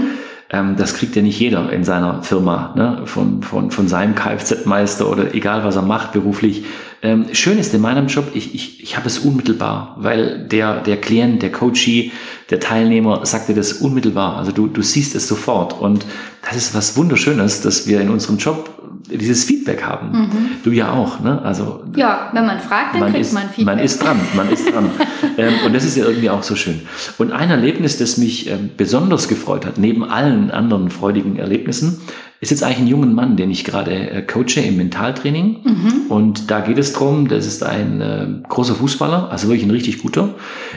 [0.52, 3.02] ähm, das kriegt ja nicht jeder in seiner Firma, ne?
[3.06, 6.63] von, von, von seinem Kfz-Meister oder egal was er macht beruflich.
[7.02, 10.98] Ähm, schön ist in meinem Job, ich, ich, ich habe es unmittelbar, weil der, der
[10.98, 12.12] Klient, der Coachee,
[12.50, 14.38] der Teilnehmer sagt dir das unmittelbar.
[14.38, 15.80] Also du, du siehst es sofort.
[15.80, 16.06] Und
[16.44, 20.12] das ist was Wunderschönes, dass wir in unserem Job dieses Feedback haben.
[20.12, 20.32] Mhm.
[20.64, 21.42] Du ja auch, ne?
[21.42, 23.76] Also ja, wenn man fragt, dann man kriegt ist, man Feedback.
[23.76, 24.90] Man ist dran, man ist dran.
[25.38, 26.82] ähm, und das ist ja irgendwie auch so schön.
[27.18, 32.02] Und ein Erlebnis, das mich ähm, besonders gefreut hat, neben allen anderen freudigen Erlebnissen,
[32.42, 35.58] ist jetzt eigentlich ein junger Mann, den ich gerade äh, coache im Mentaltraining.
[35.64, 35.94] Mhm.
[36.10, 40.02] Und da geht es drum, das ist ein äh, großer Fußballer, also wirklich ein richtig
[40.02, 40.36] guter,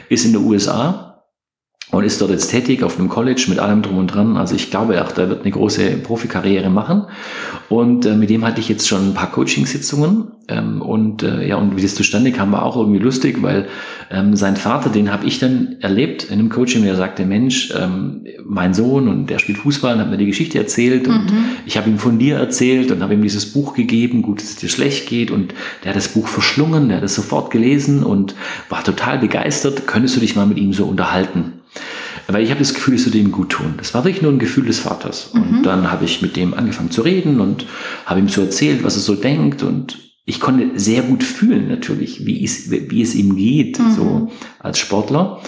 [0.08, 1.11] ist in den USA
[1.92, 4.38] und ist dort jetzt tätig auf einem College mit allem drum und dran.
[4.38, 7.04] Also ich glaube auch, der wird eine große Profikarriere machen.
[7.68, 10.28] Und äh, mit dem hatte ich jetzt schon ein paar Coachingsitzungen.
[10.48, 13.68] Ähm, und äh, ja, und wie das zustande kam, war auch irgendwie lustig, weil
[14.10, 18.24] ähm, sein Vater, den habe ich dann erlebt in einem Coaching, der sagte, Mensch, ähm,
[18.42, 21.44] mein Sohn und der spielt Fußball und hat mir die Geschichte erzählt und mhm.
[21.66, 24.56] ich habe ihm von dir erzählt und habe ihm dieses Buch gegeben, gut, dass es
[24.56, 28.34] dir schlecht geht und der hat das Buch verschlungen, der hat es sofort gelesen und
[28.70, 29.86] war total begeistert.
[29.86, 31.61] Könntest du dich mal mit ihm so unterhalten?
[32.32, 33.74] Weil ich habe das Gefühl, es würde ihm gut tun.
[33.76, 35.30] Das war wirklich nur ein Gefühl des Vaters.
[35.32, 35.62] Und mhm.
[35.62, 37.66] dann habe ich mit dem angefangen zu reden und
[38.06, 39.62] habe ihm so erzählt, was er so denkt.
[39.62, 43.92] Und ich konnte sehr gut fühlen natürlich, wie es, wie es ihm geht, mhm.
[43.92, 45.40] so als Sportler.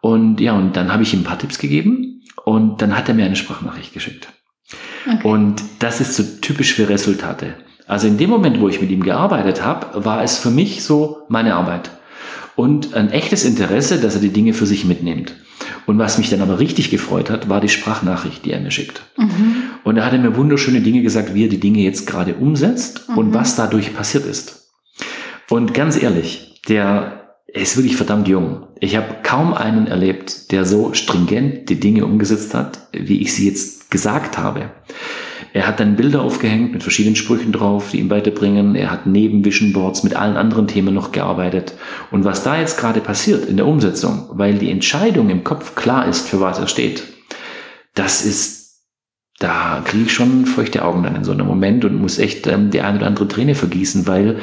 [0.00, 3.14] Und ja, und dann habe ich ihm ein paar Tipps gegeben und dann hat er
[3.14, 4.28] mir eine Sprachnachricht geschickt.
[5.06, 5.26] Okay.
[5.26, 7.54] Und das ist so typisch für Resultate.
[7.86, 11.18] Also in dem Moment, wo ich mit ihm gearbeitet habe, war es für mich so
[11.28, 11.90] meine Arbeit
[12.56, 15.34] und ein echtes Interesse, dass er die Dinge für sich mitnimmt.
[15.86, 19.02] Und was mich dann aber richtig gefreut hat, war die Sprachnachricht, die er mir schickt.
[19.16, 19.56] Mhm.
[19.84, 23.18] Und er hatte mir wunderschöne Dinge gesagt, wie er die Dinge jetzt gerade umsetzt mhm.
[23.18, 24.70] und was dadurch passiert ist.
[25.50, 28.66] Und ganz ehrlich, der ist wirklich verdammt jung.
[28.80, 33.48] Ich habe kaum einen erlebt, der so stringent die Dinge umgesetzt hat, wie ich sie
[33.48, 34.70] jetzt gesagt habe.
[35.52, 38.74] Er hat dann Bilder aufgehängt mit verschiedenen Sprüchen drauf, die ihm weiterbringen.
[38.74, 41.74] Er hat neben Vision Boards mit allen anderen Themen noch gearbeitet.
[42.10, 46.08] Und was da jetzt gerade passiert in der Umsetzung, weil die Entscheidung im Kopf klar
[46.08, 47.04] ist, für was er steht,
[47.94, 48.80] das ist,
[49.38, 52.72] da kriege ich schon feuchte Augen dann in so einem Moment und muss echt ähm,
[52.72, 54.40] die eine oder andere Träne vergießen, weil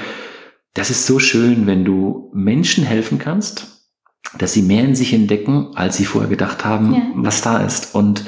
[0.75, 3.89] das ist so schön, wenn du Menschen helfen kannst,
[4.37, 7.01] dass sie mehr in sich entdecken, als sie vorher gedacht haben, ja.
[7.15, 7.93] was da ist.
[7.95, 8.23] Und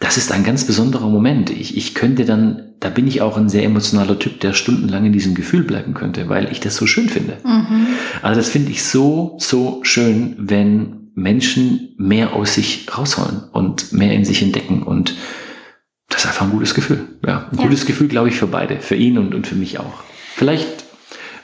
[0.00, 1.50] das ist ein ganz besonderer Moment.
[1.50, 5.12] Ich, ich könnte dann, da bin ich auch ein sehr emotionaler Typ, der stundenlang in
[5.12, 7.36] diesem Gefühl bleiben könnte, weil ich das so schön finde.
[7.44, 7.86] Mhm.
[8.22, 14.14] Also das finde ich so, so schön, wenn Menschen mehr aus sich rausholen und mehr
[14.14, 15.14] in sich entdecken und
[16.08, 17.06] das ist einfach ein gutes Gefühl.
[17.24, 17.64] Ja, ein ja.
[17.64, 20.02] gutes Gefühl, glaube ich, für beide, für ihn und, und für mich auch.
[20.34, 20.84] Vielleicht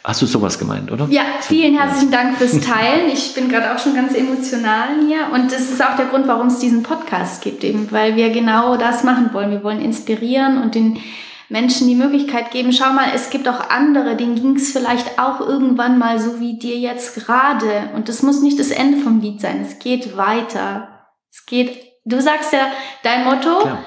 [0.06, 1.08] Hast du sowas gemeint, oder?
[1.10, 3.10] Ja, vielen herzlichen Dank fürs Teilen.
[3.12, 5.32] Ich bin gerade auch schon ganz emotional hier.
[5.32, 8.76] Und das ist auch der Grund, warum es diesen Podcast gibt, eben, weil wir genau
[8.76, 9.50] das machen wollen.
[9.50, 11.00] Wir wollen inspirieren und den
[11.48, 15.40] Menschen die Möglichkeit geben, schau mal, es gibt auch andere, denen ging es vielleicht auch
[15.40, 17.90] irgendwann mal so wie dir jetzt gerade.
[17.96, 19.60] Und das muss nicht das Ende vom Lied sein.
[19.60, 21.08] Es geht weiter.
[21.32, 22.68] Es geht, du sagst ja
[23.02, 23.58] dein Motto.
[23.58, 23.78] Klar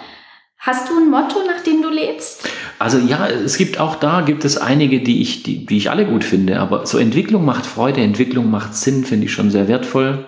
[0.61, 2.45] Hast du ein Motto, nach dem du lebst?
[2.79, 6.05] Also ja, es gibt auch da gibt es einige, die ich, die, die ich alle
[6.05, 6.59] gut finde.
[6.61, 10.25] Aber so Entwicklung macht Freude, Entwicklung macht Sinn, finde ich schon sehr wertvoll.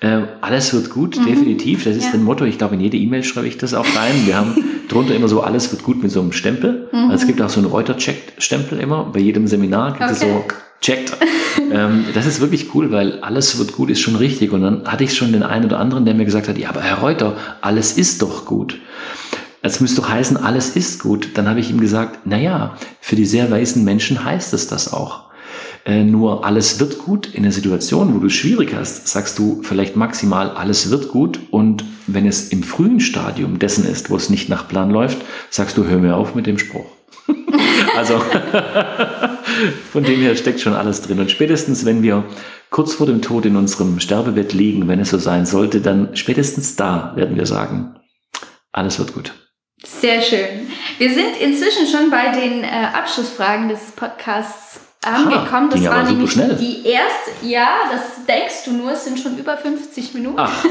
[0.00, 1.26] Äh, alles wird gut, mhm.
[1.26, 1.84] definitiv.
[1.84, 2.14] Das ist ja.
[2.14, 2.46] ein Motto.
[2.46, 4.14] Ich glaube, in jede E-Mail schreibe ich das auch rein.
[4.24, 4.56] Wir haben
[4.88, 6.88] drunter immer so, alles wird gut mit so einem Stempel.
[6.92, 7.10] Mhm.
[7.10, 9.10] Also es gibt auch so einen Reuter-Stempel immer.
[9.12, 10.12] Bei jedem Seminar gibt okay.
[10.12, 10.44] es so
[10.80, 11.16] checkt.
[11.70, 14.50] ähm, das ist wirklich cool, weil alles wird gut ist schon richtig.
[14.52, 16.80] Und dann hatte ich schon den einen oder anderen, der mir gesagt hat, ja, aber
[16.80, 18.78] Herr Reuter, alles ist doch gut.
[19.62, 21.30] Es müsste doch heißen, alles ist gut.
[21.34, 24.92] Dann habe ich ihm gesagt, na ja, für die sehr weißen Menschen heißt es das
[24.92, 25.30] auch.
[25.84, 29.62] Äh, nur alles wird gut in der Situation, wo du es schwierig hast, sagst du
[29.62, 34.30] vielleicht maximal alles wird gut und wenn es im frühen Stadium dessen ist, wo es
[34.30, 35.18] nicht nach Plan läuft,
[35.50, 36.86] sagst du hör mir auf mit dem Spruch.
[37.96, 38.20] also
[39.92, 42.24] von dem her steckt schon alles drin und spätestens wenn wir
[42.70, 46.76] kurz vor dem Tod in unserem Sterbebett liegen, wenn es so sein sollte, dann spätestens
[46.76, 47.96] da werden wir sagen,
[48.70, 49.41] alles wird gut.
[49.84, 50.70] Sehr schön.
[50.98, 55.70] Wir sind inzwischen schon bei den äh, Abschlussfragen des Podcasts angekommen.
[55.70, 56.54] Das war nämlich schnell.
[56.56, 57.30] die erste.
[57.42, 60.38] Ja, das denkst du nur, es sind schon über 50 Minuten.
[60.38, 60.64] Ach,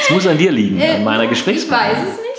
[0.00, 1.98] es muss an dir liegen, an meiner Gesprächspartnerin.
[1.98, 2.30] Ich weiß es nicht.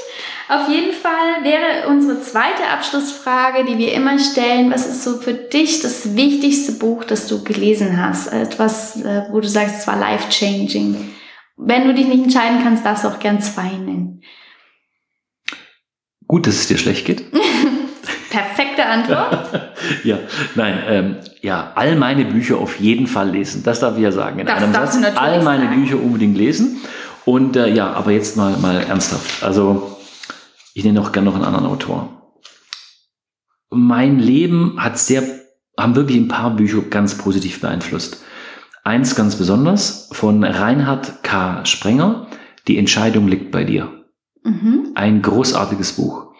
[0.49, 5.33] Auf jeden Fall wäre unsere zweite Abschlussfrage, die wir immer stellen, was ist so für
[5.33, 8.33] dich das wichtigste Buch, das du gelesen hast?
[8.33, 11.13] Etwas, äh, wo du sagst, es war life-changing.
[11.55, 14.21] Wenn du dich nicht entscheiden kannst, darfst du auch gern zwei nennen.
[16.31, 17.25] Gut, dass es dir schlecht geht.
[18.29, 19.49] Perfekte Antwort.
[20.05, 20.17] ja,
[20.55, 23.63] nein, ähm, ja, all meine Bücher auf jeden Fall lesen.
[23.63, 24.39] Das darf ich ja sagen.
[24.39, 25.81] In das einem Satz, all meine sagen.
[25.81, 26.79] Bücher unbedingt lesen.
[27.25, 29.43] Und äh, ja, aber jetzt mal, mal ernsthaft.
[29.43, 29.97] Also,
[30.73, 32.31] ich nenne auch gerne noch einen anderen Autor.
[33.69, 35.23] Mein Leben hat sehr,
[35.77, 38.23] haben wirklich ein paar Bücher ganz positiv beeinflusst.
[38.85, 41.65] Eins ganz besonders von Reinhard K.
[41.65, 42.27] Sprenger.
[42.69, 44.00] Die Entscheidung liegt bei dir.
[44.43, 44.91] Mhm.
[44.95, 46.31] Ein großartiges Buch.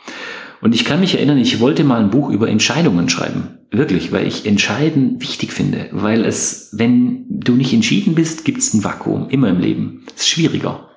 [0.61, 3.59] Und ich kann mich erinnern, ich wollte mal ein Buch über Entscheidungen schreiben.
[3.71, 5.89] Wirklich, weil ich Entscheiden wichtig finde.
[5.91, 9.29] Weil es, wenn du nicht entschieden bist, gibt es ein Vakuum.
[9.29, 10.03] Immer im Leben.
[10.15, 10.89] Es ist schwieriger.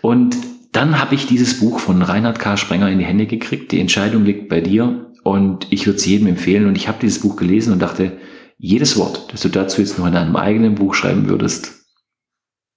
[0.00, 0.36] Und
[0.72, 2.56] dann habe ich dieses Buch von Reinhard K.
[2.56, 3.72] Sprenger in die Hände gekriegt.
[3.72, 5.12] Die Entscheidung liegt bei dir.
[5.22, 6.66] Und ich würde es jedem empfehlen.
[6.66, 8.18] Und ich habe dieses Buch gelesen und dachte,
[8.58, 11.86] jedes Wort, das du dazu jetzt noch in einem eigenen Buch schreiben würdest,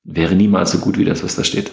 [0.03, 1.71] wäre niemals so gut wie das, was da steht.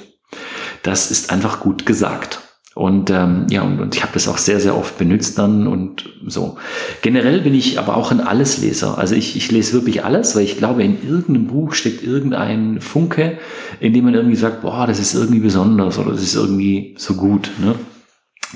[0.87, 2.41] Das ist einfach gut gesagt.
[2.77, 6.11] Und ähm, ja, und, und ich habe das auch sehr, sehr oft benutzt dann und
[6.27, 6.59] so.
[7.03, 8.99] Generell bin ich aber auch ein Allesleser.
[8.99, 13.39] Also ich, ich lese wirklich alles, weil ich glaube, in irgendeinem Buch steckt irgendein Funke,
[13.81, 17.15] in dem man irgendwie sagt, boah, das ist irgendwie besonders oder das ist irgendwie so
[17.15, 17.51] gut.
[17.59, 17.75] Ne?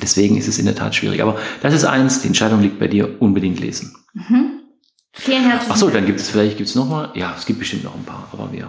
[0.00, 1.22] Deswegen ist es in der Tat schwierig.
[1.22, 3.96] Aber das ist eins, die Entscheidung liegt bei dir, unbedingt lesen.
[4.12, 4.60] Mhm.
[5.12, 5.70] Vielen herzlichen Dank.
[5.70, 8.28] Achso, dann gibt es vielleicht gibt's noch mal, ja, es gibt bestimmt noch ein paar,
[8.32, 8.68] aber wir.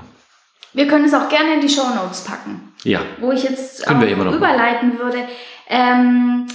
[0.73, 2.70] Wir können es auch gerne in die Show Notes packen.
[2.83, 3.01] Ja.
[3.19, 5.19] Wo ich jetzt auch überleiten würde.
[5.67, 6.47] Ähm,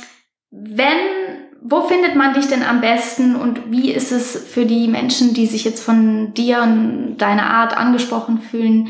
[0.51, 0.99] wenn,
[1.63, 5.47] wo findet man dich denn am besten und wie ist es für die Menschen, die
[5.47, 8.89] sich jetzt von dir und deiner Art angesprochen fühlen,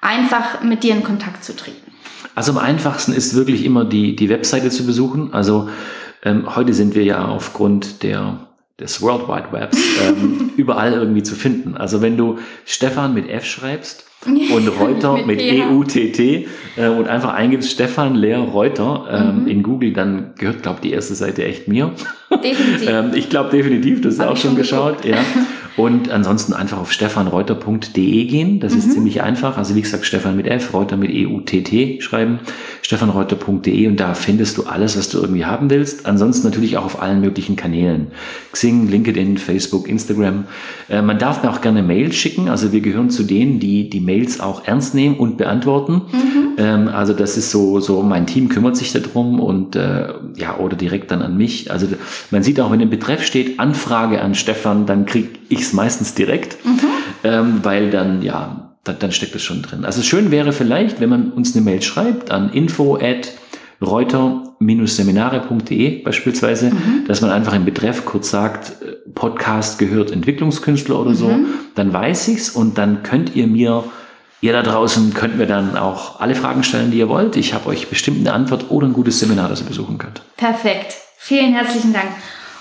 [0.00, 1.92] einfach mit dir in Kontakt zu treten?
[2.34, 5.32] Also am einfachsten ist wirklich immer die, die Webseite zu besuchen.
[5.32, 5.68] Also
[6.22, 8.45] ähm, heute sind wir ja aufgrund der
[8.78, 11.76] des World Wide Webs ähm, überall irgendwie zu finden.
[11.76, 17.34] Also wenn du Stefan mit F schreibst, und Reuter mit, mit E-U-T-T äh, und einfach
[17.34, 19.46] eingibst Stefan Lehr Reuter ähm, mhm.
[19.48, 21.92] in Google, dann gehört, glaube ich, die erste Seite echt mir.
[22.30, 22.88] Definitiv.
[22.90, 25.04] ähm, ich glaube definitiv, das ist auch schon geschaut.
[25.04, 25.18] Ja.
[25.76, 28.60] Und ansonsten einfach auf stefanreuter.de gehen.
[28.60, 28.78] Das mhm.
[28.78, 29.58] ist ziemlich einfach.
[29.58, 32.40] Also wie gesagt, Stefan mit F, Reuter mit E-U-T-T schreiben.
[32.80, 36.06] stefanreuter.de und da findest du alles, was du irgendwie haben willst.
[36.06, 38.08] Ansonsten natürlich auch auf allen möglichen Kanälen.
[38.52, 40.44] Xing, LinkedIn, Facebook, Instagram.
[40.88, 42.48] Äh, man darf mir auch gerne Mails schicken.
[42.48, 46.02] Also wir gehören zu denen, die die Mails auch ernst nehmen und beantworten.
[46.12, 46.46] Mhm.
[46.56, 50.76] Ähm, also das ist so, so mein Team kümmert sich darum und äh, ja, oder
[50.76, 51.70] direkt dann an mich.
[51.70, 51.86] Also
[52.30, 56.14] man sieht auch, wenn im Betreff steht Anfrage an Stefan, dann kriege ich es meistens
[56.14, 56.80] direkt, mhm.
[57.24, 59.84] ähm, weil dann, ja, da, dann steckt es schon drin.
[59.84, 63.32] Also schön wäre vielleicht, wenn man uns eine Mail schreibt an info at
[63.82, 67.04] reuter-seminare.de beispielsweise, mhm.
[67.06, 71.46] dass man einfach im Betreff kurz sagt, äh, Podcast gehört Entwicklungskünstler oder so, mhm.
[71.74, 73.84] dann weiß ich's und dann könnt ihr mir,
[74.40, 77.36] ihr da draußen könnt mir dann auch alle Fragen stellen, die ihr wollt.
[77.36, 80.22] Ich habe euch bestimmt eine Antwort oder ein gutes Seminar, das ihr besuchen könnt.
[80.36, 80.94] Perfekt.
[81.18, 82.08] Vielen herzlichen Dank.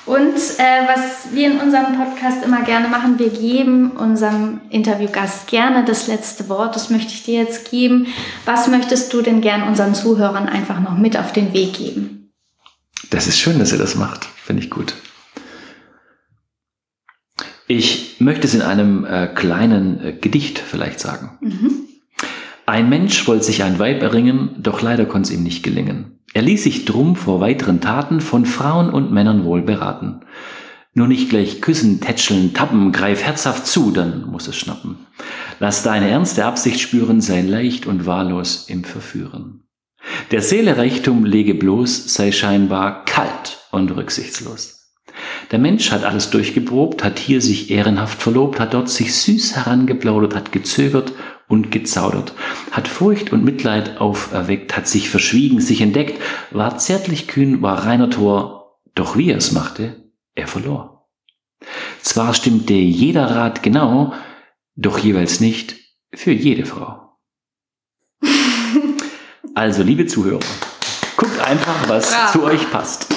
[0.05, 5.83] Und äh, was wir in unserem Podcast immer gerne machen, wir geben unserem Interviewgast gerne
[5.83, 6.75] das letzte Wort.
[6.75, 8.07] Das möchte ich dir jetzt geben.
[8.45, 12.31] Was möchtest du denn gern unseren Zuhörern einfach noch mit auf den Weg geben?
[13.09, 14.25] Das ist schön, dass ihr das macht.
[14.25, 14.93] Finde ich gut.
[17.67, 21.37] Ich möchte es in einem äh, kleinen äh, Gedicht vielleicht sagen.
[21.41, 21.71] Mhm.
[22.67, 26.14] Ein Mensch wollte sich ein Weib erringen, doch leider konnte es ihm nicht gelingen.
[26.35, 30.19] Er ließ sich drum vor weiteren Taten von Frauen und Männern wohl beraten.
[30.93, 34.97] Nur nicht gleich küssen, tätscheln, tappen, greif herzhaft zu, dann muss es schnappen.
[35.61, 39.63] Lass deine ernste Absicht spüren, sei leicht und wahllos im Verführen.
[40.31, 44.91] Der Seele Reichtum lege bloß, sei scheinbar kalt und rücksichtslos.
[45.51, 50.35] Der Mensch hat alles durchgeprobt, hat hier sich ehrenhaft verlobt, hat dort sich süß herangeplaudert,
[50.35, 51.13] hat gezögert
[51.47, 52.33] und gezaudert,
[52.71, 58.09] hat Furcht und Mitleid auferweckt, hat sich verschwiegen, sich entdeckt, war zärtlich kühn, war reiner
[58.09, 61.07] Tor, doch wie er es machte, er verlor.
[62.01, 64.13] Zwar stimmte jeder Rat genau,
[64.75, 65.75] doch jeweils nicht
[66.13, 67.17] für jede Frau.
[69.57, 70.41] Also, liebe Zuhörer,
[71.15, 72.31] guckt einfach, was Bravo.
[72.33, 73.07] zu euch passt.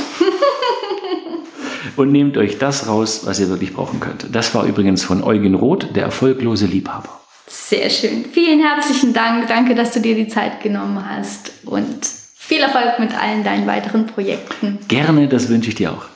[1.96, 4.32] Und nehmt euch das raus, was ihr wirklich brauchen könnt.
[4.32, 7.17] Das war übrigens von Eugen Roth, der erfolglose Liebhaber.
[7.48, 8.26] Sehr schön.
[8.26, 9.48] Vielen herzlichen Dank.
[9.48, 12.06] Danke, dass du dir die Zeit genommen hast und
[12.36, 14.78] viel Erfolg mit allen deinen weiteren Projekten.
[14.88, 16.06] Gerne, das wünsche ich dir auch.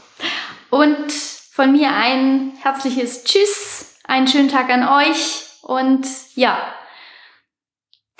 [0.70, 6.58] Und von mir ein herzliches Tschüss, einen schönen Tag an euch und ja,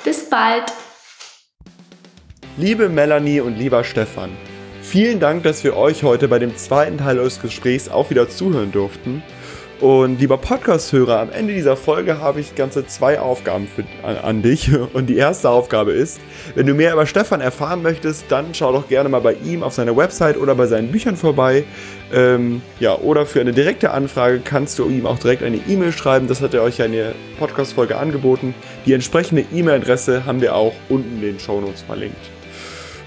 [0.04, 0.64] bis bald.
[2.56, 4.36] Liebe Melanie und lieber Stefan,
[4.82, 8.72] vielen Dank, dass wir euch heute bei dem zweiten Teil eures Gesprächs auch wieder zuhören
[8.72, 9.22] durften.
[9.82, 14.40] Und lieber Podcast-Hörer, am Ende dieser Folge habe ich ganze zwei Aufgaben für, an, an,
[14.40, 14.70] dich.
[14.92, 16.20] Und die erste Aufgabe ist,
[16.54, 19.72] wenn du mehr über Stefan erfahren möchtest, dann schau doch gerne mal bei ihm auf
[19.72, 21.64] seiner Website oder bei seinen Büchern vorbei.
[22.14, 26.28] Ähm, ja, oder für eine direkte Anfrage kannst du ihm auch direkt eine E-Mail schreiben.
[26.28, 28.54] Das hat er euch ja in der Podcast-Folge angeboten.
[28.86, 32.30] Die entsprechende E-Mail-Adresse haben wir auch unten in den Shownotes verlinkt.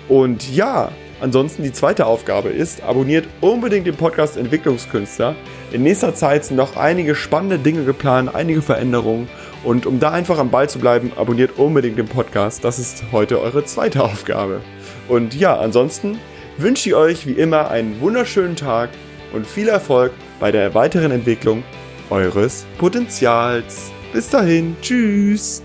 [0.09, 5.35] Und ja, Ansonsten die zweite Aufgabe ist, abonniert unbedingt den Podcast Entwicklungskünstler.
[5.71, 9.27] In nächster Zeit sind noch einige spannende Dinge geplant, einige Veränderungen.
[9.63, 12.63] Und um da einfach am Ball zu bleiben, abonniert unbedingt den Podcast.
[12.63, 14.61] Das ist heute eure zweite Aufgabe.
[15.07, 16.19] Und ja, ansonsten
[16.57, 18.89] wünsche ich euch wie immer einen wunderschönen Tag
[19.33, 21.63] und viel Erfolg bei der weiteren Entwicklung
[22.09, 23.91] eures Potenzials.
[24.13, 25.64] Bis dahin, tschüss!